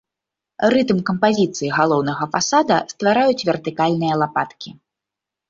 Рытм 0.73 0.99
кампазіцыі 1.09 1.69
галоўнага 1.79 2.23
фасада 2.37 2.77
ствараюць 2.93 3.45
вертыкальныя 3.51 4.13
лапаткі. 4.25 4.69